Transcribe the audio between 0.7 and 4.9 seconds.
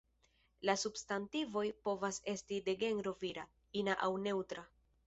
substantivoj povas esti de genro vira, ina aŭ neŭtra.